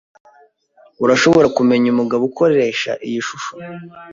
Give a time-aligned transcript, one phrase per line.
[1.03, 3.51] Urashobora kumenya umugabo ukoresha iyi shusho?